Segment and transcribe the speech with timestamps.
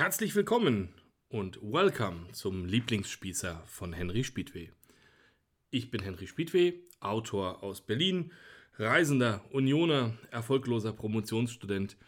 [0.00, 0.94] Herzlich willkommen
[1.28, 4.68] und welcome zum Lieblingsspießer von Henry Spiedweh.
[5.68, 8.32] Ich bin Henry Spiedweh, Autor aus Berlin,
[8.78, 11.98] Reisender, Unioner, erfolgloser Promotionsstudent,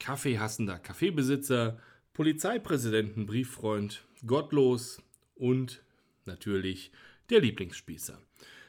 [0.00, 1.78] Kaffeehassender Kaffeebesitzer,
[2.14, 5.02] Polizeipräsidenten, Brieffreund, gottlos
[5.34, 5.84] und
[6.24, 6.90] natürlich
[7.28, 8.18] der Lieblingsspießer.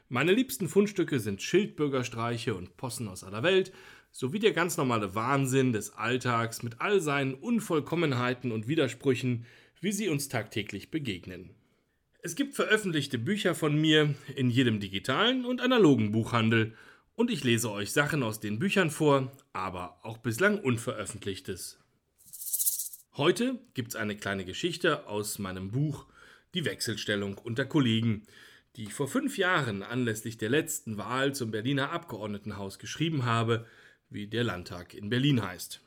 [0.10, 3.72] Meine liebsten Fundstücke sind Schildbürgerstreiche und Possen aus aller Welt,
[4.12, 9.46] sowie der ganz normale Wahnsinn des Alltags mit all seinen Unvollkommenheiten und Widersprüchen,
[9.80, 11.52] wie sie uns tagtäglich begegnen.
[12.22, 16.74] Es gibt veröffentlichte Bücher von mir in jedem digitalen und analogen Buchhandel
[17.16, 21.80] und ich lese euch Sachen aus den Büchern vor, aber auch bislang Unveröffentlichtes.
[23.16, 26.06] Heute gibt's eine kleine Geschichte aus meinem Buch
[26.54, 28.24] Die Wechselstellung unter Kollegen,
[28.76, 33.66] die ich vor fünf Jahren anlässlich der letzten Wahl zum Berliner Abgeordnetenhaus geschrieben habe,
[34.10, 35.82] wie der Landtag in Berlin heißt.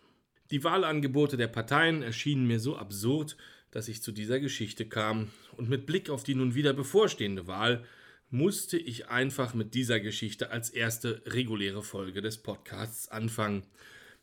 [0.50, 3.36] Die Wahlangebote der Parteien erschienen mir so absurd,
[3.70, 7.84] dass ich zu dieser Geschichte kam, und mit Blick auf die nun wieder bevorstehende Wahl
[8.30, 13.64] musste ich einfach mit dieser Geschichte als erste reguläre Folge des Podcasts anfangen.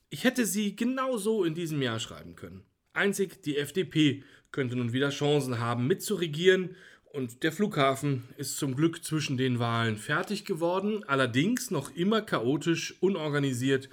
[0.10, 2.64] Ich hätte sie genauso in diesem Jahr schreiben können.
[2.94, 6.76] Einzig die FDP könnte nun wieder Chancen haben, mitzuregieren
[7.14, 12.96] und der Flughafen ist zum Glück zwischen den Wahlen fertig geworden, allerdings noch immer chaotisch,
[13.02, 13.90] unorganisiert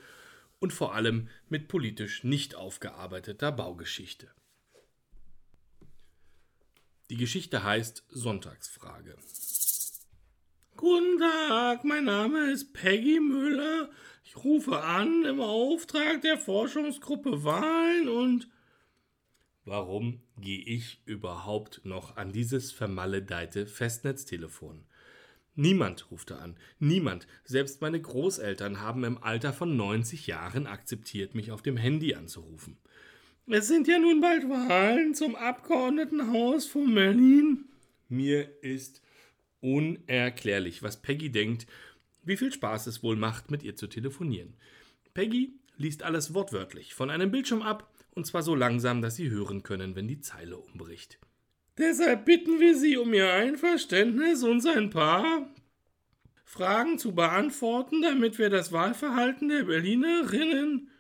[0.58, 4.30] und vor allem mit politisch nicht aufgearbeiteter Baugeschichte.
[7.10, 9.16] Die Geschichte heißt Sonntagsfrage.
[10.76, 13.90] Guten Tag, mein Name ist Peggy Müller.
[14.24, 18.48] Ich rufe an im Auftrag der Forschungsgruppe Wahlen und
[19.64, 24.84] Warum gehe ich überhaupt noch an dieses vermaledeite Festnetztelefon?
[25.56, 26.56] Niemand rufte an.
[26.80, 27.26] Niemand.
[27.44, 32.76] Selbst meine Großeltern haben im Alter von 90 Jahren akzeptiert, mich auf dem Handy anzurufen.
[33.46, 37.66] Es sind ja nun bald Wahlen zum Abgeordnetenhaus von Berlin.
[38.08, 39.00] Mir ist
[39.60, 41.66] unerklärlich, was Peggy denkt,
[42.22, 44.54] wie viel Spaß es wohl macht, mit ihr zu telefonieren.
[45.14, 49.62] Peggy liest alles wortwörtlich von einem Bildschirm ab und zwar so langsam, dass Sie hören
[49.62, 51.18] können, wenn die Zeile umbricht.
[51.78, 55.48] Deshalb bitten wir Sie um Ihr Einverständnis, uns ein paar
[56.44, 60.90] Fragen zu beantworten, damit wir das Wahlverhalten der Berlinerinnen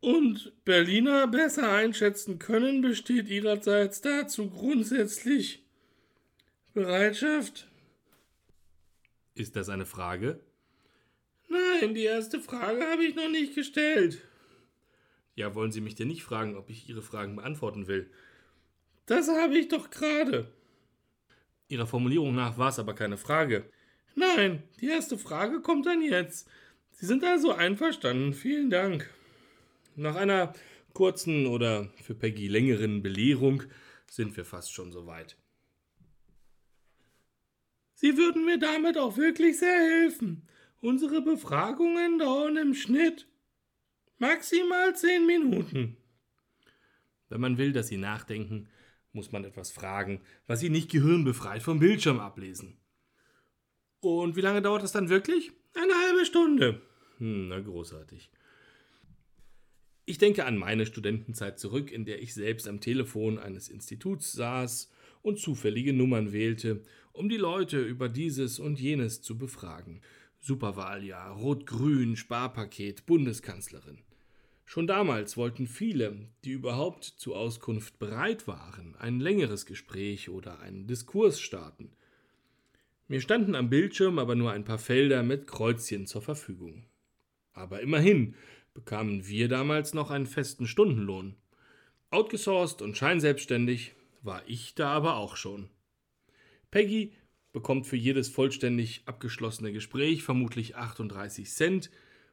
[0.00, 5.64] und Berliner besser einschätzen können, besteht Ihrerseits dazu grundsätzlich
[6.74, 7.68] Bereitschaft?
[9.34, 10.40] Ist das eine Frage?
[11.48, 14.22] Nein, die erste Frage habe ich noch nicht gestellt.
[15.34, 18.10] Ja, wollen Sie mich denn nicht fragen, ob ich Ihre Fragen beantworten will?
[19.06, 20.52] Das habe ich doch gerade.
[21.68, 23.68] Ihrer Formulierung nach war es aber keine Frage.
[24.14, 26.48] Nein, die erste Frage kommt dann jetzt.
[26.92, 28.32] Sie sind also einverstanden.
[28.32, 29.10] Vielen Dank.
[29.96, 30.52] Nach einer
[30.92, 33.64] kurzen oder für Peggy längeren Belehrung
[34.08, 35.36] sind wir fast schon soweit.
[37.94, 40.48] Sie würden mir damit auch wirklich sehr helfen.
[40.80, 43.26] Unsere Befragungen dauern im Schnitt
[44.18, 45.96] Maximal zehn Minuten.
[47.28, 48.68] Wenn man will, dass Sie nachdenken,
[49.12, 52.78] muss man etwas fragen, was Sie nicht gehirnbefreit vom Bildschirm ablesen.
[54.00, 55.52] Und wie lange dauert das dann wirklich?
[55.74, 56.82] Eine halbe Stunde.
[57.18, 58.30] Hm, na großartig.
[60.06, 64.92] Ich denke an meine Studentenzeit zurück, in der ich selbst am Telefon eines Instituts saß
[65.22, 66.82] und zufällige Nummern wählte,
[67.12, 70.02] um die Leute über dieses und jenes zu befragen.
[70.44, 74.02] Superwahljahr, Rot-Grün, Sparpaket, Bundeskanzlerin.
[74.66, 80.86] Schon damals wollten viele, die überhaupt zu Auskunft bereit waren, ein längeres Gespräch oder einen
[80.86, 81.92] Diskurs starten.
[83.08, 86.84] Mir standen am Bildschirm aber nur ein paar Felder mit Kreuzchen zur Verfügung.
[87.54, 88.34] Aber immerhin
[88.74, 91.36] bekamen wir damals noch einen festen Stundenlohn.
[92.10, 95.70] Outgesourced und scheinselbstständig war ich da aber auch schon.
[96.70, 97.14] Peggy
[97.54, 101.90] bekommt für jedes vollständig abgeschlossene Gespräch vermutlich 38 Cent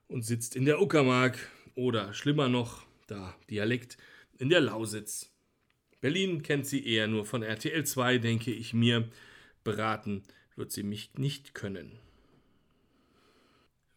[0.08, 1.38] und sitzt in der Uckermark
[1.76, 3.98] oder schlimmer noch, da Dialekt,
[4.40, 5.32] in der Lausitz.
[6.02, 9.08] Berlin kennt sie eher nur von RTL 2, denke ich mir.
[9.64, 10.24] Beraten
[10.56, 12.00] wird sie mich nicht können.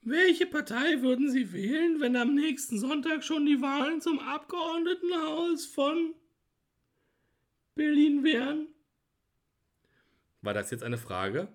[0.02, 6.14] Welche Partei würden Sie wählen, wenn am nächsten Sonntag schon die Wahlen zum Abgeordnetenhaus von
[7.74, 8.73] Berlin wären?
[10.44, 11.48] War das jetzt eine Frage?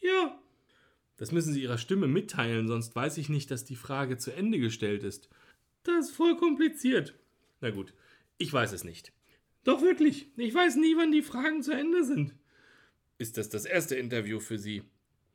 [0.00, 0.38] Ja.
[1.16, 4.58] Das müssen Sie Ihrer Stimme mitteilen, sonst weiß ich nicht, dass die Frage zu Ende
[4.58, 5.30] gestellt ist.
[5.82, 7.14] Das ist voll kompliziert.
[7.60, 7.94] Na gut,
[8.36, 9.12] ich weiß es nicht.
[9.64, 12.34] Doch wirklich, ich weiß nie, wann die Fragen zu Ende sind.
[13.16, 14.82] Ist das das erste Interview für Sie?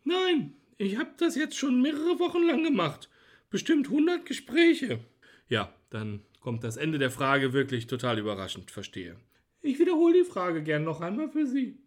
[0.03, 3.09] Nein, ich habe das jetzt schon mehrere Wochen lang gemacht.
[3.49, 4.99] Bestimmt 100 Gespräche.
[5.47, 9.15] Ja, dann kommt das Ende der Frage wirklich total überraschend, verstehe.
[9.61, 11.79] Ich wiederhole die Frage gern noch einmal für Sie.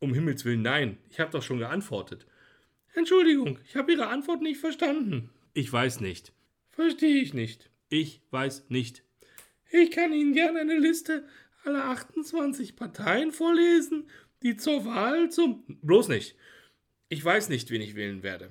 [0.00, 2.26] Um Himmels willen, nein, ich habe doch schon geantwortet.
[2.94, 5.30] Entschuldigung, ich habe Ihre Antwort nicht verstanden.
[5.52, 6.32] Ich weiß nicht.
[6.70, 7.70] Verstehe ich nicht.
[7.88, 9.04] Ich weiß nicht.
[9.70, 11.28] Ich kann Ihnen gern eine Liste
[11.64, 14.08] aller 28 Parteien vorlesen,
[14.42, 15.64] die zur Wahl zum.
[15.82, 16.34] Bloß nicht.
[17.08, 18.50] Ich weiß nicht, wen ich wählen werde.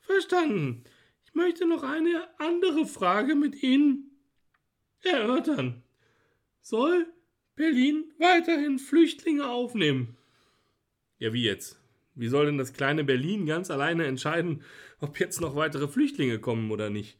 [0.00, 0.84] Verstanden.
[1.24, 4.10] Ich möchte noch eine andere Frage mit Ihnen
[5.02, 5.82] erörtern.
[6.60, 7.12] Soll
[7.54, 10.17] Berlin weiterhin Flüchtlinge aufnehmen?
[11.18, 11.80] Ja, wie jetzt?
[12.14, 14.62] Wie soll denn das kleine Berlin ganz alleine entscheiden,
[15.00, 17.16] ob jetzt noch weitere Flüchtlinge kommen oder nicht?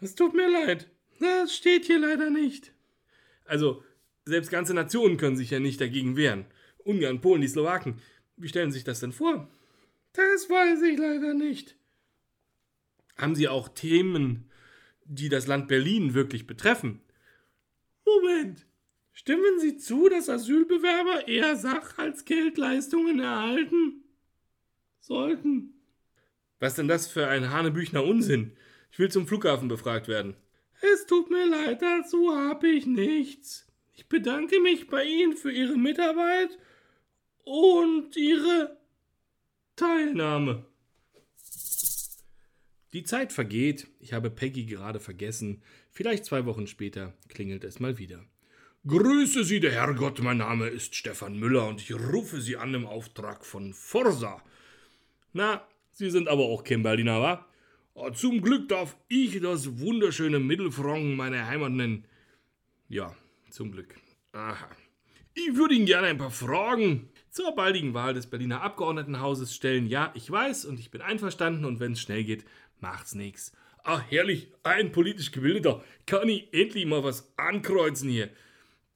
[0.00, 0.88] Es tut mir leid.
[1.18, 2.72] Das steht hier leider nicht.
[3.44, 3.82] Also,
[4.24, 6.46] selbst ganze Nationen können sich ja nicht dagegen wehren.
[6.78, 8.00] Ungarn, Polen, die Slowaken.
[8.36, 9.48] Wie stellen Sie sich das denn vor?
[10.12, 11.76] Das weiß ich leider nicht.
[13.16, 14.50] Haben Sie auch Themen,
[15.04, 17.00] die das Land Berlin wirklich betreffen?
[18.04, 18.66] Moment.
[19.18, 24.04] Stimmen Sie zu, dass Asylbewerber eher Sach- als Geldleistungen erhalten
[25.00, 25.72] sollten?
[26.60, 28.52] Was denn das für ein Hanebüchner Unsinn?
[28.92, 30.36] Ich will zum Flughafen befragt werden.
[30.82, 33.66] Es tut mir leid, dazu habe ich nichts.
[33.94, 36.50] Ich bedanke mich bei Ihnen für Ihre Mitarbeit
[37.44, 38.76] und Ihre
[39.76, 40.66] Teilnahme.
[42.92, 47.96] Die Zeit vergeht, ich habe Peggy gerade vergessen, vielleicht zwei Wochen später klingelt es mal
[47.96, 48.22] wieder.
[48.88, 52.86] Grüße Sie, der Herrgott, mein Name ist Stefan Müller und ich rufe Sie an im
[52.86, 54.40] Auftrag von Forsa.
[55.32, 57.46] Na, Sie sind aber auch kein Berliner, wa?
[57.96, 62.04] Ah, zum Glück darf ich das wunderschöne Mittelfranken meine Heimat nennen.
[62.88, 63.16] Ja,
[63.50, 63.96] zum Glück.
[64.30, 64.68] Aha.
[65.34, 69.88] Ich würde Ihnen gerne ein paar Fragen zur baldigen Wahl des Berliner Abgeordnetenhauses stellen.
[69.88, 72.44] Ja, ich weiß und ich bin einverstanden und wenn es schnell geht,
[72.78, 73.50] macht's nichts.
[73.82, 75.82] Ach, herrlich, ein politisch Gebildeter.
[76.06, 78.30] Kann ich endlich mal was ankreuzen hier?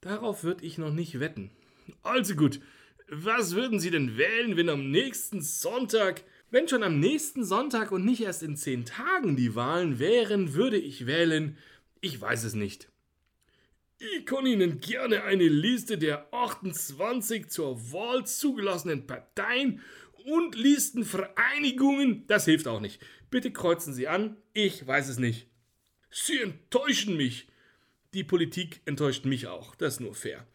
[0.00, 1.50] Darauf würde ich noch nicht wetten.
[2.02, 2.61] Also gut,
[3.08, 8.05] was würden Sie denn wählen, wenn am nächsten Sonntag, wenn schon am nächsten Sonntag und
[8.05, 11.58] nicht erst in zehn Tagen die Wahlen wären, würde ich wählen?
[12.00, 12.88] Ich weiß es nicht.
[13.99, 19.82] Ich kann Ihnen gerne eine Liste der 28 zur Wahl zugelassenen Parteien
[20.25, 22.26] und Listenvereinigungen.
[22.26, 23.02] Das hilft auch nicht.
[23.31, 24.37] Bitte kreuzen Sie an.
[24.55, 25.49] Ich weiß es nicht.
[26.11, 27.49] Sie enttäuschen mich.
[28.14, 30.46] Die Politik enttäuscht mich auch, das ist nur fair.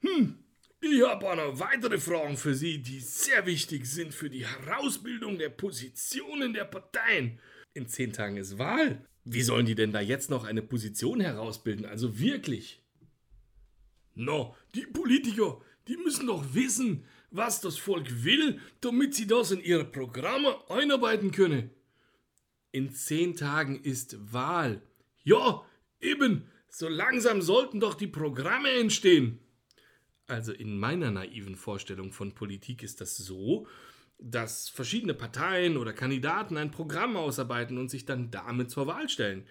[0.00, 0.38] Hm,
[0.80, 5.48] ich habe noch weitere Fragen für Sie, die sehr wichtig sind für die Herausbildung der
[5.48, 7.38] Positionen der Parteien.
[7.74, 9.04] In zehn Tagen ist Wahl.
[9.24, 11.86] Wie sollen die denn da jetzt noch eine Position herausbilden?
[11.86, 12.82] Also wirklich?
[14.14, 19.60] No, die Politiker, die müssen doch wissen, was das Volk will, damit sie das in
[19.60, 21.70] ihre Programme einarbeiten können.
[22.72, 24.82] In zehn Tagen ist Wahl.
[25.24, 25.64] Ja,
[26.00, 26.48] eben.
[26.74, 29.38] So langsam sollten doch die Programme entstehen.
[30.26, 33.66] Also in meiner naiven Vorstellung von Politik ist das so,
[34.18, 39.46] dass verschiedene Parteien oder Kandidaten ein Programm ausarbeiten und sich dann damit zur Wahl stellen.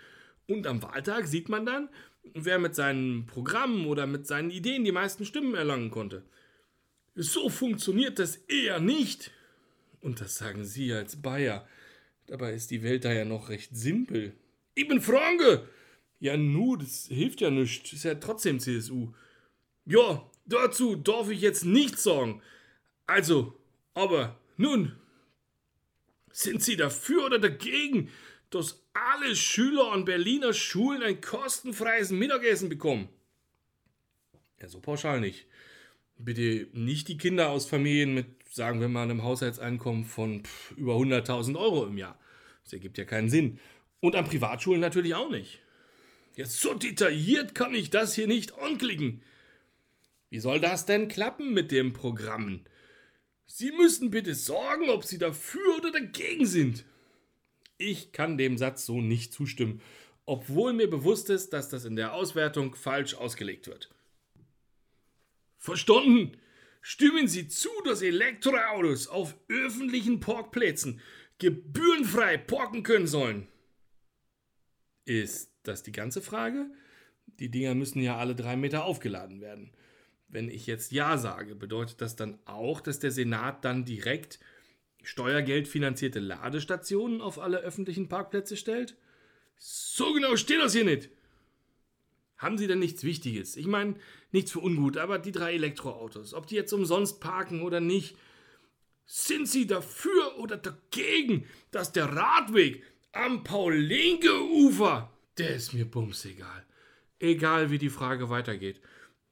[0.47, 1.89] Und am Wahltag sieht man dann,
[2.33, 6.25] wer mit seinem Programm oder mit seinen Ideen die meisten Stimmen erlangen konnte.
[7.13, 9.29] So funktioniert das eher nicht.
[9.99, 11.67] Und das sagen Sie als Bayer.
[12.25, 14.33] Dabei ist die Welt da ja noch recht simpel.
[14.73, 15.69] Ich bin Franke!
[16.21, 17.91] Ja, nu, das hilft ja nichts.
[17.91, 19.11] Ist ja trotzdem CSU.
[19.85, 22.43] Ja, dazu darf ich jetzt nichts sagen.
[23.07, 23.57] Also,
[23.95, 24.95] aber nun,
[26.31, 28.09] sind Sie dafür oder dagegen,
[28.51, 33.09] dass alle Schüler an Berliner Schulen ein kostenfreies Mittagessen bekommen?
[34.61, 35.47] Ja, so pauschal nicht.
[36.17, 40.93] Bitte nicht die Kinder aus Familien mit, sagen wir mal, einem Haushaltseinkommen von pff, über
[40.97, 42.19] 100.000 Euro im Jahr.
[42.63, 43.59] Das ergibt ja keinen Sinn.
[44.01, 45.61] Und an Privatschulen natürlich auch nicht.
[46.35, 49.21] Jetzt so detailliert kann ich das hier nicht anklicken.
[50.29, 52.63] Wie soll das denn klappen mit dem Programm?
[53.45, 56.85] Sie müssen bitte sagen, ob Sie dafür oder dagegen sind.
[57.77, 59.81] Ich kann dem Satz so nicht zustimmen,
[60.25, 63.89] obwohl mir bewusst ist, dass das in der Auswertung falsch ausgelegt wird.
[65.57, 66.37] Verstanden?
[66.81, 71.01] Stimmen Sie zu, dass Elektroautos auf öffentlichen Parkplätzen
[71.37, 73.47] gebührenfrei parken können sollen?
[75.05, 76.69] Ist das die ganze Frage?
[77.39, 79.71] Die Dinger müssen ja alle drei Meter aufgeladen werden.
[80.27, 84.39] Wenn ich jetzt Ja sage, bedeutet das dann auch, dass der Senat dann direkt
[85.03, 88.95] steuergeldfinanzierte Ladestationen auf alle öffentlichen Parkplätze stellt?
[89.57, 91.09] So genau steht das hier nicht.
[92.37, 93.55] Haben Sie denn nichts Wichtiges?
[93.55, 93.95] Ich meine,
[94.31, 98.17] nichts für ungut, aber die drei Elektroautos, ob die jetzt umsonst parken oder nicht,
[99.05, 106.65] sind Sie dafür oder dagegen, dass der Radweg am Paul-Linke-Ufer, der ist mir bums egal,
[107.21, 108.81] Egal wie die Frage weitergeht,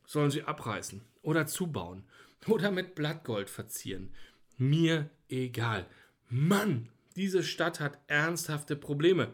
[0.06, 2.04] sollen sie abreißen oder zubauen
[2.46, 4.14] oder mit Blattgold verzieren.
[4.58, 5.88] Mir egal.
[6.30, 9.34] Mann, diese Stadt hat ernsthafte Probleme.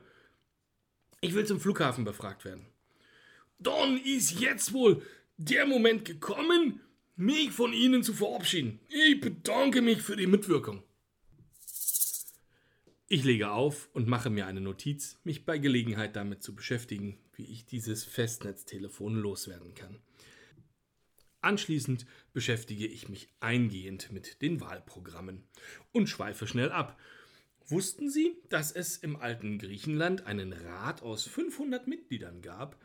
[1.19, 2.65] Ich will zum Flughafen befragt werden.
[3.59, 5.01] Dann ist jetzt wohl
[5.35, 6.79] der Moment gekommen,
[7.17, 8.79] mich von Ihnen zu verabschieden.
[8.87, 10.81] Ich bedanke mich für die Mitwirkung.
[13.07, 17.45] Ich lege auf und mache mir eine Notiz, mich bei Gelegenheit damit zu beschäftigen, wie
[17.45, 19.99] ich dieses Festnetztelefon loswerden kann.
[21.39, 25.43] Anschließend beschäftige ich mich eingehend mit den Wahlprogrammen
[25.91, 26.99] und schweife schnell ab.
[27.67, 32.75] Wussten Sie, dass es im alten Griechenland einen Rat aus 500 Mitgliedern gab,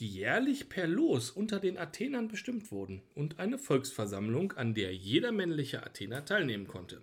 [0.00, 5.32] die jährlich per Los unter den Athenern bestimmt wurden und eine Volksversammlung, an der jeder
[5.32, 7.02] männliche Athener teilnehmen konnte?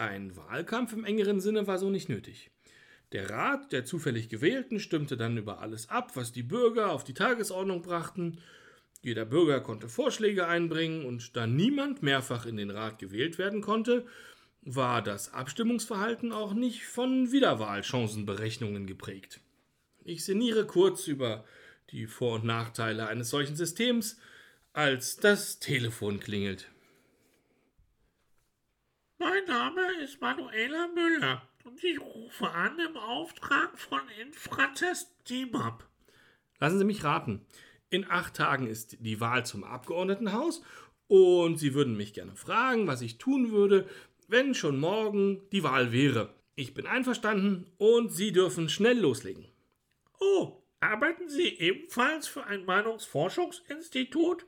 [0.00, 2.50] Ein Wahlkampf im engeren Sinne war so nicht nötig.
[3.12, 7.12] Der Rat der zufällig Gewählten stimmte dann über alles ab, was die Bürger auf die
[7.12, 8.38] Tagesordnung brachten.
[9.02, 14.06] Jeder Bürger konnte Vorschläge einbringen und da niemand mehrfach in den Rat gewählt werden konnte,
[14.62, 19.40] war das Abstimmungsverhalten auch nicht von Wiederwahlchancenberechnungen geprägt.
[20.02, 21.44] Ich sinniere kurz über
[21.90, 24.16] die Vor- und Nachteile eines solchen Systems,
[24.72, 26.69] als das Telefon klingelt.
[29.22, 35.86] Mein Name ist Manuela Müller und ich rufe an im Auftrag von Infratest DIMAP.
[36.58, 37.44] Lassen Sie mich raten.
[37.90, 40.62] In acht Tagen ist die Wahl zum Abgeordnetenhaus
[41.06, 43.86] und Sie würden mich gerne fragen, was ich tun würde,
[44.26, 46.34] wenn schon morgen die Wahl wäre.
[46.54, 49.44] Ich bin einverstanden und Sie dürfen schnell loslegen.
[50.18, 54.46] Oh, arbeiten Sie ebenfalls für ein Meinungsforschungsinstitut?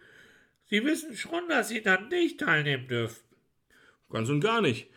[0.65, 3.32] Sie wissen schon, dass Sie dann nicht teilnehmen dürfen.
[4.13, 4.89] Ganz und gar nicht.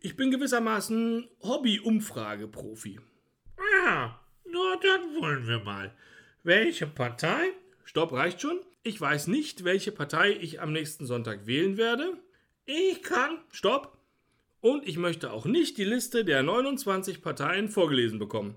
[0.00, 3.00] Ich bin gewissermaßen Hobby-Umfrage-Profi.
[3.84, 5.92] Ah, nur dann wollen wir mal.
[6.44, 7.52] Welche Partei?
[7.84, 8.60] Stopp, reicht schon.
[8.84, 12.16] Ich weiß nicht, welche Partei ich am nächsten Sonntag wählen werde.
[12.64, 13.38] Ich kann.
[13.50, 13.98] Stopp.
[14.60, 18.54] Und ich möchte auch nicht die Liste der 29 Parteien vorgelesen bekommen.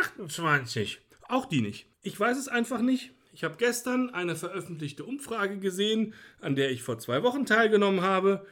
[0.00, 1.00] 28.
[1.28, 1.86] Auch die nicht.
[2.02, 3.12] Ich weiß es einfach nicht.
[3.32, 8.44] Ich habe gestern eine veröffentlichte Umfrage gesehen, an der ich vor zwei Wochen teilgenommen habe.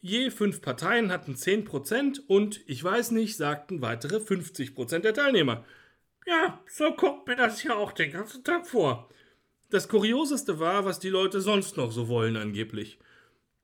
[0.00, 5.64] Je fünf Parteien hatten 10% und ich weiß nicht, sagten weitere 50% der Teilnehmer.
[6.26, 9.10] Ja, so kommt mir das ja auch den ganzen Tag vor.
[9.68, 12.98] Das Kurioseste war, was die Leute sonst noch so wollen angeblich.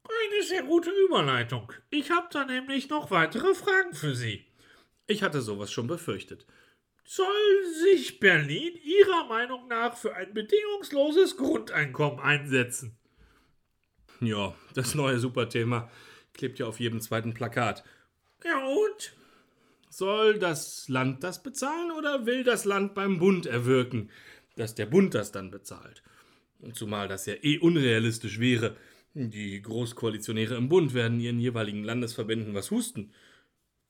[0.05, 1.73] Eine sehr gute Überleitung.
[1.91, 4.45] Ich habe da nämlich noch weitere Fragen für Sie.
[5.07, 6.47] Ich hatte sowas schon befürchtet.
[7.05, 12.99] Soll sich Berlin Ihrer Meinung nach für ein bedingungsloses Grundeinkommen einsetzen?
[14.21, 15.91] Ja, das neue Superthema.
[16.37, 17.83] Klebt ja auf jedem zweiten Plakat.
[18.45, 19.15] Ja und?
[19.89, 24.11] Soll das Land das bezahlen oder will das Land beim Bund erwirken,
[24.57, 26.03] dass der Bund das dann bezahlt?
[26.75, 28.77] Zumal das ja eh unrealistisch wäre.
[29.15, 33.15] Die Großkoalitionäre im Bund werden ihren jeweiligen Landesverbänden was husten.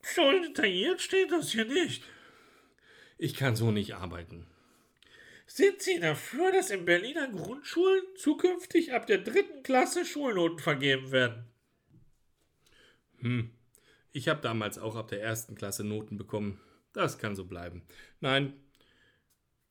[0.02, 2.04] So detailliert steht das hier nicht.
[3.18, 4.46] Ich kann so nicht arbeiten.
[5.48, 11.44] Sind Sie dafür, dass in Berliner Grundschulen zukünftig ab der dritten Klasse Schulnoten vergeben werden?
[13.26, 13.50] Hm.
[14.12, 16.60] Ich habe damals auch ab der ersten Klasse Noten bekommen.
[16.92, 17.82] Das kann so bleiben.
[18.20, 18.54] Nein.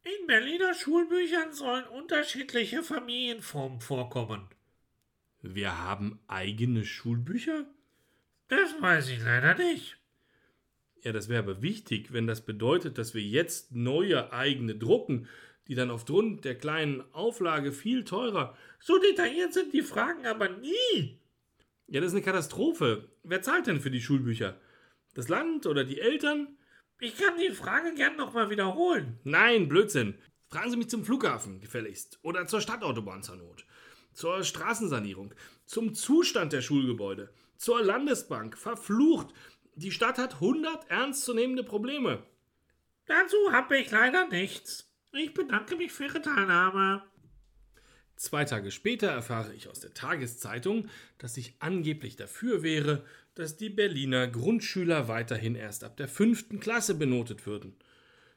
[0.03, 4.47] In Berliner Schulbüchern sollen unterschiedliche Familienformen vorkommen.
[5.41, 7.65] Wir haben eigene Schulbücher?
[8.49, 9.97] Das weiß ich leider nicht.
[11.01, 15.27] Ja, das wäre aber wichtig, wenn das bedeutet, dass wir jetzt neue eigene drucken,
[15.67, 18.57] die dann aufgrund der kleinen Auflage viel teurer.
[18.79, 21.19] So detailliert sind die Fragen aber nie.
[21.87, 23.09] Ja, das ist eine Katastrophe.
[23.23, 24.59] Wer zahlt denn für die Schulbücher?
[25.13, 26.57] Das Land oder die Eltern?
[26.99, 29.19] Ich kann die Frage gern nochmal wiederholen.
[29.23, 30.15] Nein, Blödsinn.
[30.49, 32.19] Fragen Sie mich zum Flughafen, gefälligst.
[32.21, 33.65] Oder zur Stadtautobahn zur Not.
[34.13, 35.33] Zur Straßensanierung.
[35.65, 37.33] Zum Zustand der Schulgebäude.
[37.57, 38.57] Zur Landesbank.
[38.57, 39.27] Verflucht.
[39.75, 42.23] Die Stadt hat 100 ernstzunehmende Probleme.
[43.05, 44.89] Dazu habe ich leider nichts.
[45.11, 47.03] Ich bedanke mich für Ihre Teilnahme.
[48.15, 53.03] Zwei Tage später erfahre ich aus der Tageszeitung, dass ich angeblich dafür wäre,
[53.35, 57.75] dass die Berliner Grundschüler weiterhin erst ab der fünften Klasse benotet würden.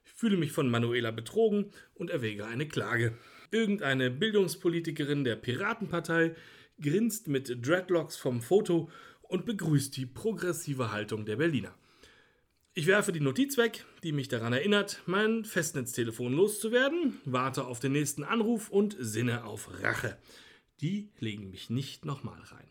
[0.05, 3.17] Ich fühle mich von Manuela betrogen und erwäge eine Klage.
[3.53, 6.35] Irgendeine Bildungspolitikerin der Piratenpartei
[6.81, 8.91] grinst mit Dreadlocks vom Foto
[9.23, 11.75] und begrüßt die progressive Haltung der Berliner.
[12.79, 17.91] Ich werfe die Notiz weg, die mich daran erinnert, mein Festnetztelefon loszuwerden, warte auf den
[17.91, 20.17] nächsten Anruf und sinne auf Rache.
[20.81, 22.69] Die legen mich nicht nochmal rein.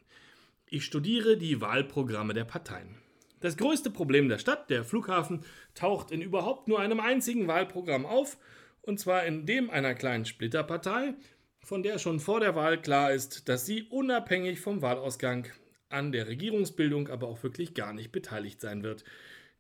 [0.65, 2.95] Ich studiere die Wahlprogramme der Parteien.
[3.41, 5.41] Das größte Problem der Stadt, der Flughafen,
[5.75, 8.37] taucht in überhaupt nur einem einzigen Wahlprogramm auf
[8.83, 11.15] Und zwar in dem einer kleinen Splitterpartei,
[11.59, 15.49] von der schon vor der Wahl klar ist, dass sie unabhängig vom Wahlausgang
[15.89, 19.03] an der Regierungsbildung aber auch wirklich gar nicht beteiligt sein wird,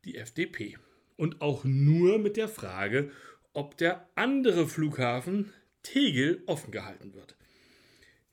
[0.07, 0.77] die FDP.
[1.15, 3.11] Und auch nur mit der Frage,
[3.53, 7.35] ob der andere Flughafen Tegel offen gehalten wird.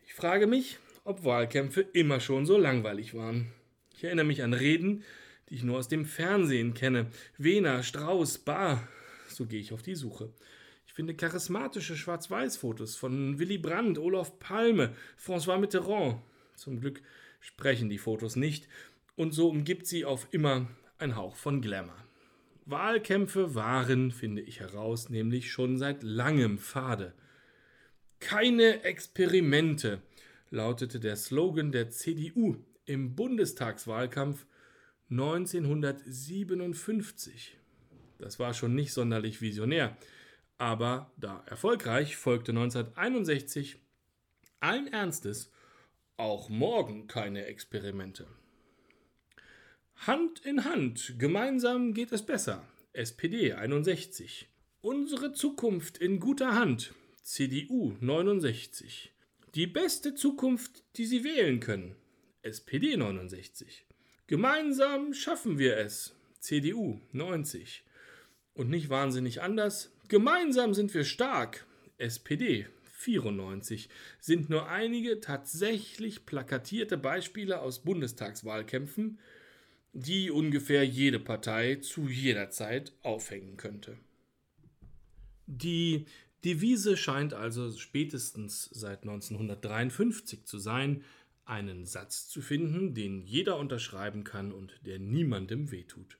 [0.06, 3.52] Ich frage mich, ob Wahlkämpfe immer schon so langweilig waren.
[3.96, 5.02] Ich erinnere mich an Reden,
[5.48, 7.10] die ich nur aus dem Fernsehen kenne.
[7.38, 8.86] Wehner, Strauß, Bar.
[9.28, 10.32] So gehe ich auf die Suche.
[10.86, 16.20] Ich finde charismatische Schwarz-Weiß-Fotos von Willy Brandt, Olaf Palme, François Mitterrand.
[16.54, 17.02] Zum Glück
[17.40, 18.68] sprechen die Fotos nicht
[19.16, 21.96] und so umgibt sie auf immer ein Hauch von Glamour.
[22.66, 27.12] Wahlkämpfe waren, finde ich heraus, nämlich schon seit langem fade.
[28.20, 30.00] Keine Experimente,
[30.50, 34.46] lautete der Slogan der CDU im Bundestagswahlkampf
[35.10, 37.58] 1957.
[38.18, 39.98] Das war schon nicht sonderlich visionär,
[40.56, 43.76] aber da erfolgreich folgte 1961
[44.60, 45.50] allen Ernstes
[46.16, 48.26] auch morgen keine Experimente.
[49.96, 52.66] Hand in Hand, gemeinsam geht es besser.
[52.92, 54.48] SPD 61.
[54.82, 56.92] Unsere Zukunft in guter Hand.
[57.22, 59.12] CDU 69.
[59.54, 61.96] Die beste Zukunft, die Sie wählen können.
[62.42, 63.86] SPD 69.
[64.26, 66.14] Gemeinsam schaffen wir es.
[66.38, 67.82] CDU 90.
[68.52, 69.90] Und nicht wahnsinnig anders.
[70.08, 71.66] Gemeinsam sind wir stark.
[71.96, 72.66] SPD
[73.04, 73.88] 94
[74.20, 79.18] sind nur einige tatsächlich plakatierte Beispiele aus Bundestagswahlkämpfen,
[79.94, 83.96] die ungefähr jede Partei zu jeder Zeit aufhängen könnte.
[85.46, 86.06] Die
[86.44, 91.04] Devise scheint also spätestens seit 1953 zu sein,
[91.44, 96.18] einen Satz zu finden, den jeder unterschreiben kann und der niemandem wehtut.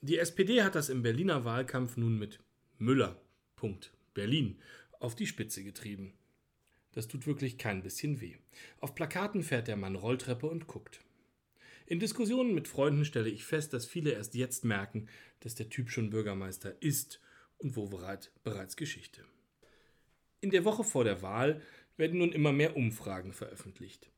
[0.00, 2.40] Die SPD hat das im Berliner Wahlkampf nun mit
[2.78, 3.20] Müller.
[4.12, 4.58] Berlin
[5.00, 6.12] auf die Spitze getrieben.
[6.92, 8.36] Das tut wirklich kein bisschen weh.
[8.80, 11.00] Auf Plakaten fährt der Mann Rolltreppe und guckt.
[11.86, 15.88] In Diskussionen mit Freunden stelle ich fest, dass viele erst jetzt merken, dass der Typ
[15.88, 17.20] schon Bürgermeister ist
[17.58, 19.24] und wo bereit, bereits Geschichte.
[20.40, 21.62] In der Woche vor der Wahl
[21.96, 24.10] werden nun immer mehr Umfragen veröffentlicht.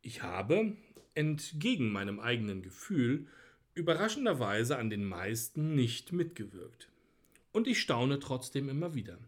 [0.00, 0.76] Ich habe,
[1.14, 3.26] entgegen meinem eigenen Gefühl,
[3.74, 6.88] überraschenderweise an den meisten nicht mitgewirkt.
[7.52, 9.18] Und ich staune trotzdem immer wieder.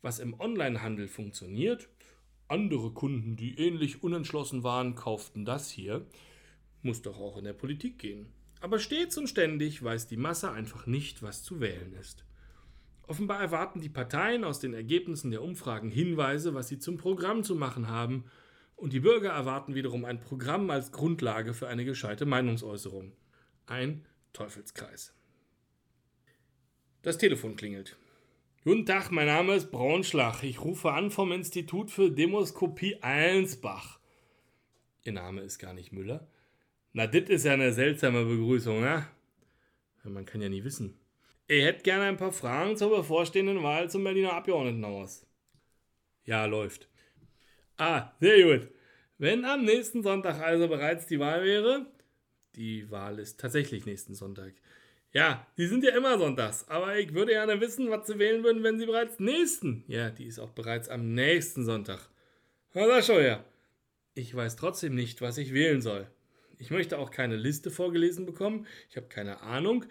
[0.00, 1.88] Was im Onlinehandel funktioniert,
[2.48, 6.06] andere Kunden, die ähnlich unentschlossen waren, kauften das hier,
[6.86, 8.32] muss doch auch in der Politik gehen.
[8.60, 12.24] Aber stets und ständig weiß die Masse einfach nicht, was zu wählen ist.
[13.06, 17.54] Offenbar erwarten die Parteien aus den Ergebnissen der Umfragen Hinweise, was sie zum Programm zu
[17.54, 18.24] machen haben,
[18.74, 23.12] und die Bürger erwarten wiederum ein Programm als Grundlage für eine gescheite Meinungsäußerung.
[23.66, 25.14] Ein Teufelskreis.
[27.02, 27.96] Das Telefon klingelt.
[28.64, 30.42] Guten Tag, mein Name ist Braunschlag.
[30.42, 34.00] Ich rufe an vom Institut für Demoskopie Allensbach.
[35.04, 36.26] Ihr Name ist gar nicht Müller?
[36.96, 39.06] Na, das ist ja eine seltsame Begrüßung, ne?
[40.04, 40.98] Man kann ja nie wissen.
[41.46, 45.26] Ich hätte gerne ein paar Fragen zur bevorstehenden Wahl zum Berliner Abgeordnetenhaus.
[46.24, 46.88] Ja, läuft.
[47.76, 48.70] Ah, sehr gut.
[49.18, 51.84] Wenn am nächsten Sonntag also bereits die Wahl wäre,
[52.54, 54.54] die Wahl ist tatsächlich nächsten Sonntag.
[55.12, 58.62] Ja, die sind ja immer sonntags, aber ich würde gerne wissen, was sie wählen würden,
[58.62, 59.84] wenn sie bereits nächsten.
[59.86, 62.08] Ja, die ist auch bereits am nächsten Sonntag.
[62.72, 63.44] Na, schon ja.
[64.14, 66.10] Ich weiß trotzdem nicht, was ich wählen soll.
[66.58, 68.66] Ich möchte auch keine Liste vorgelesen bekommen.
[68.88, 69.84] Ich habe keine Ahnung.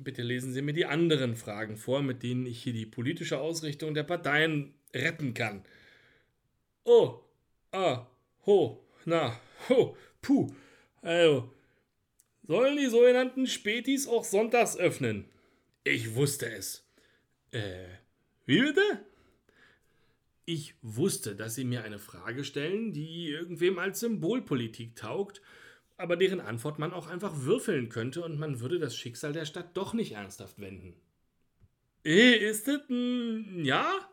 [0.00, 3.94] Bitte lesen Sie mir die anderen Fragen vor, mit denen ich hier die politische Ausrichtung
[3.94, 5.64] der Parteien retten kann.
[6.84, 7.20] Oh,
[7.72, 8.06] ah,
[8.46, 10.50] ho, na, ho, puh.
[11.02, 11.52] Also,
[12.46, 15.26] sollen die sogenannten Spätis auch sonntags öffnen?
[15.84, 16.84] Ich wusste es.
[17.50, 17.86] Äh,
[18.46, 19.04] wie bitte?
[20.44, 25.42] Ich wusste, dass Sie mir eine Frage stellen, die irgendwem als Symbolpolitik taugt
[25.98, 29.76] aber deren Antwort man auch einfach würfeln könnte und man würde das Schicksal der Stadt
[29.76, 30.94] doch nicht ernsthaft wenden.
[32.04, 34.08] Eh, ist das ein Ja?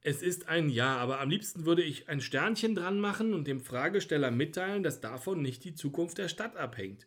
[0.00, 3.60] Es ist ein Ja, aber am liebsten würde ich ein Sternchen dran machen und dem
[3.60, 7.06] Fragesteller mitteilen, dass davon nicht die Zukunft der Stadt abhängt.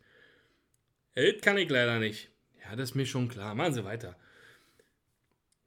[1.15, 2.29] Das kann ich leider nicht.
[2.61, 3.55] Ja, das ist mir schon klar.
[3.55, 4.17] Machen Sie weiter.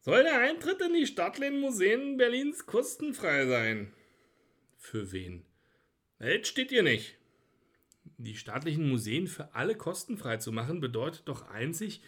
[0.01, 3.95] Soll der Eintritt in die staatlichen Museen Berlins kostenfrei sein?
[4.77, 5.47] Für wen?
[6.19, 7.17] Das steht hier nicht
[8.19, 12.03] die staatlichen Museen für alle kostenfrei zu machen, bedeutet doch einzig,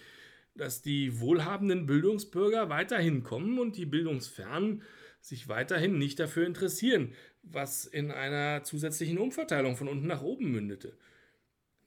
[0.55, 4.83] dass die wohlhabenden Bildungsbürger weiterhin kommen und die Bildungsfernen
[5.21, 10.97] sich weiterhin nicht dafür interessieren, was in einer zusätzlichen Umverteilung von unten nach oben mündete.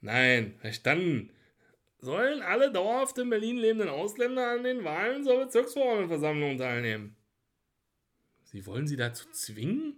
[0.02, 1.32] Nein, verstanden.
[2.00, 7.16] sollen alle dauerhaft in Berlin lebenden Ausländer an den Wahlen zur Bezirksverordnetenversammlung teilnehmen.
[8.44, 9.98] Sie wollen sie dazu zwingen?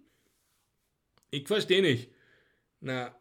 [1.29, 2.12] Ich verstehe nicht.
[2.79, 3.15] Na,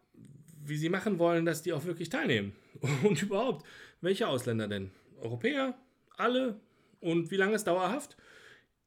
[0.70, 2.56] wie sie machen wollen, dass die auch wirklich teilnehmen.
[3.02, 3.66] Und überhaupt,
[4.00, 4.90] welche Ausländer denn?
[5.20, 5.74] Europäer?
[6.16, 6.59] Alle?
[7.00, 8.16] Und wie lange ist dauerhaft?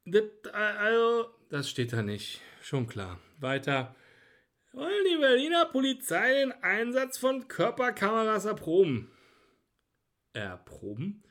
[0.05, 2.41] Das, also, das steht da nicht.
[2.61, 3.19] Schon klar.
[3.39, 3.95] Weiter.
[4.71, 9.11] Wollen die Berliner Polizei den Einsatz von Körperkameras erproben?
[10.33, 11.23] Erproben?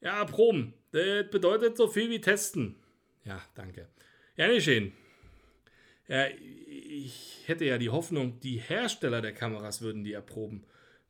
[0.00, 0.74] Ja, erproben.
[0.92, 2.76] Das bedeutet so viel wie testen.
[3.24, 3.88] Ja, danke.
[4.36, 4.92] Ja, nicht schön.
[6.08, 10.64] Ja, ich hätte ja die Hoffnung, die Hersteller der Kameras würden die erproben,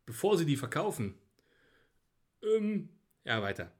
[0.04, 1.14] bevor sie die verkaufen.
[2.42, 2.88] Ähm,
[3.24, 3.72] ja, weiter.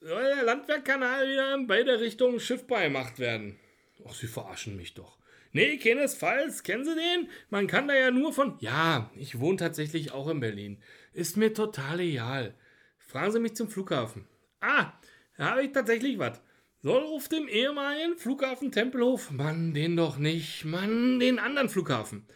[0.00, 3.58] Soll der Landwehrkanal wieder in beide Richtungen schiffbar gemacht werden?
[4.06, 5.18] Ach, Sie verarschen mich doch.
[5.52, 6.62] Nee, keinesfalls.
[6.62, 7.28] Kennen Sie den?
[7.50, 8.56] Man kann da ja nur von.
[8.60, 10.82] Ja, ich wohne tatsächlich auch in Berlin.
[11.12, 12.54] Ist mir total egal.
[12.98, 14.26] Fragen Sie mich zum Flughafen.
[14.60, 14.92] Ah,
[15.36, 16.40] da habe ich tatsächlich was.
[16.84, 19.30] Soll auf dem ehemaligen Flughafen Tempelhof.
[19.30, 20.64] Mann, den doch nicht.
[20.64, 22.26] Mann, den anderen Flughafen.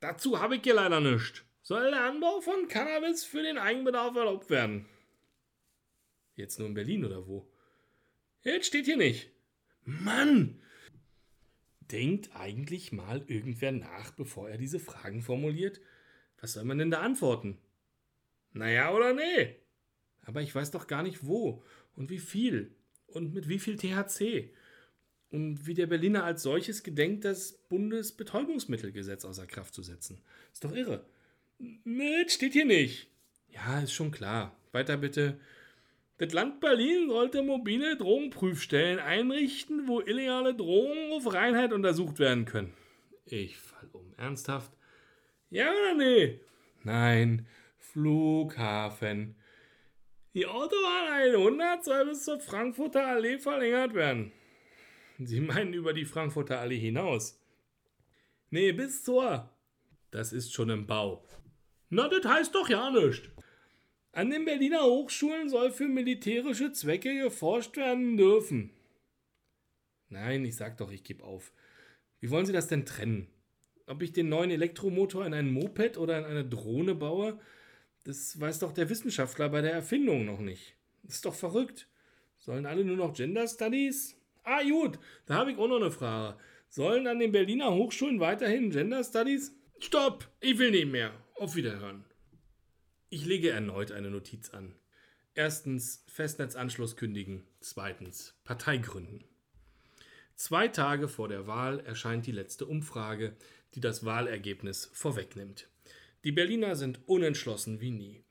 [0.00, 1.42] Dazu habe ich hier leider nichts.
[1.62, 4.84] Soll der Anbau von Cannabis für den Eigenbedarf erlaubt werden?
[6.34, 7.50] Jetzt nur in Berlin oder wo?
[8.42, 9.30] Jetzt steht hier nicht.
[9.84, 10.60] Mann!
[11.80, 15.80] Denkt eigentlich mal irgendwer nach, bevor er diese Fragen formuliert?
[16.40, 17.58] Was soll man denn da antworten?
[18.52, 19.56] Naja oder nee?
[20.26, 22.76] Aber ich weiß doch gar nicht wo und wie viel
[23.12, 24.50] und mit wie viel THC.
[25.30, 30.20] Und wie der Berliner als solches gedenkt, das Bundesbetäubungsmittelgesetz außer Kraft zu setzen.
[30.52, 31.06] Ist doch irre.
[31.58, 33.08] Nee, steht hier nicht.
[33.48, 34.54] Ja, ist schon klar.
[34.72, 35.38] Weiter bitte.
[36.18, 42.72] Das Land Berlin sollte mobile Drogenprüfstellen einrichten, wo illegale Drogen auf Reinheit untersucht werden können.
[43.24, 44.12] Ich fall um.
[44.16, 44.72] Ernsthaft?
[45.50, 46.40] Ja oder nee?
[46.84, 47.46] Nein.
[47.78, 49.36] Flughafen.
[50.34, 54.32] Die Autobahn 100 soll bis zur Frankfurter Allee verlängert werden.
[55.18, 57.38] Sie meinen über die Frankfurter Allee hinaus?
[58.48, 59.50] Nee, bis zur.
[60.10, 61.22] Das ist schon im Bau.
[61.90, 63.28] Na, das heißt doch ja nichts.
[64.12, 68.70] An den Berliner Hochschulen soll für militärische Zwecke geforscht werden dürfen.
[70.08, 71.52] Nein, ich sag doch, ich gebe auf.
[72.20, 73.28] Wie wollen Sie das denn trennen?
[73.86, 77.38] Ob ich den neuen Elektromotor in ein Moped oder in eine Drohne baue,
[78.04, 80.74] das weiß doch der Wissenschaftler bei der Erfindung noch nicht.
[81.02, 81.88] Das ist doch verrückt.
[82.38, 84.16] Sollen alle nur noch Gender Studies?
[84.42, 86.38] Ah, gut, da habe ich auch noch eine Frage.
[86.68, 89.54] Sollen an den Berliner Hochschulen weiterhin Gender Studies?
[89.78, 90.28] Stopp!
[90.40, 91.12] Ich will nicht mehr.
[91.36, 92.04] Auf Wiederhören.
[93.10, 94.74] Ich lege erneut eine Notiz an.
[95.34, 97.44] Erstens Festnetzanschluss kündigen.
[97.60, 99.24] Zweitens Partei gründen.
[100.34, 103.36] Zwei Tage vor der Wahl erscheint die letzte Umfrage,
[103.74, 105.68] die das Wahlergebnis vorwegnimmt.
[106.24, 108.24] Die Berliner sind unentschlossen wie nie.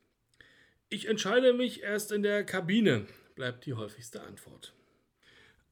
[0.87, 4.73] Ich entscheide mich erst in der Kabine, bleibt die häufigste Antwort.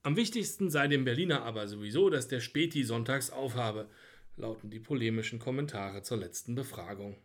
[0.03, 3.89] Am wichtigsten sei dem Berliner aber sowieso, dass der Späti sonntags aufhabe,
[4.35, 7.17] lauten die polemischen Kommentare zur letzten Befragung.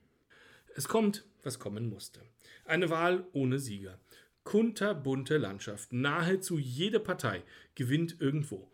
[0.76, 2.20] Es kommt, was kommen musste.
[2.64, 3.98] Eine Wahl ohne Sieger.
[4.44, 5.92] Kunterbunte Landschaft.
[5.92, 7.42] Nahezu jede Partei
[7.74, 8.70] gewinnt irgendwo.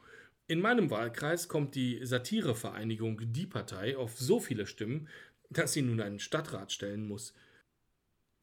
[0.48, 5.08] In meinem Wahlkreis kommt die Satirevereinigung Die Partei auf so viele Stimmen,
[5.50, 7.34] dass sie nun einen Stadtrat stellen muss.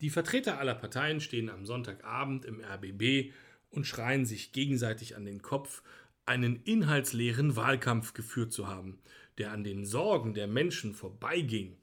[0.02, 3.34] Die Vertreter aller Parteien stehen am Sonntagabend im RBB
[3.70, 5.82] und schreien sich gegenseitig an den Kopf,
[6.26, 9.00] einen inhaltsleeren Wahlkampf geführt zu haben,
[9.38, 11.78] der an den Sorgen der Menschen vorbeiging.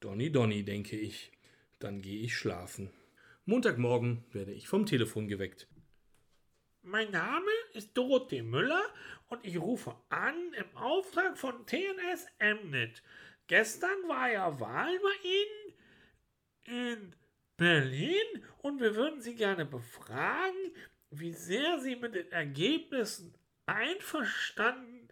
[0.00, 1.32] Donny Donny, denke ich.
[1.80, 2.90] Dann gehe ich schlafen.
[3.46, 5.68] Montagmorgen werde ich vom Telefon geweckt.
[6.82, 8.82] Mein Name ist Dorothee Müller
[9.28, 13.02] und ich rufe an im Auftrag von TNS Mnet.
[13.46, 17.16] Gestern war ja Wahl bei Ihnen in
[17.56, 20.74] Berlin und wir würden Sie gerne befragen,
[21.10, 23.34] wie sehr Sie mit den Ergebnissen
[23.66, 25.08] einverstanden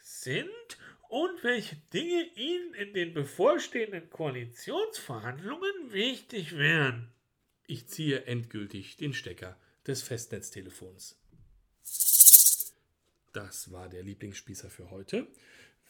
[0.00, 7.10] sind und welche Dinge Ihnen in den bevorstehenden Koalitionsverhandlungen wichtig wären.
[7.66, 11.18] Ich ziehe endgültig den Stecker des Festnetztelefons.
[13.32, 15.26] Das war der Lieblingsspießer für heute.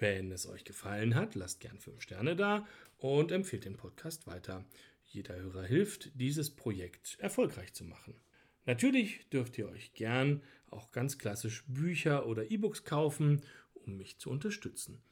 [0.00, 4.64] Wenn es euch gefallen hat, lasst gern 5 Sterne da und empfehlt den Podcast weiter.
[5.04, 8.18] Jeder Hörer hilft, dieses Projekt erfolgreich zu machen.
[8.64, 13.42] Natürlich dürft ihr euch gern auch ganz klassisch Bücher oder E-Books kaufen,
[13.74, 15.02] um mich zu unterstützen.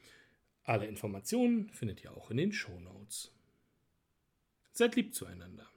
[0.63, 3.31] Alle Informationen findet ihr auch in den Show Notes.
[4.73, 5.69] Seid lieb zueinander.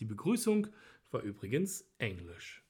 [0.00, 0.66] Die Begrüßung
[1.12, 2.64] war übrigens Englisch.